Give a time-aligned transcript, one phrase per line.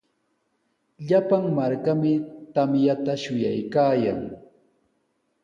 [1.07, 2.11] Llapan markami
[2.53, 4.21] tamyata shuyaykaayan.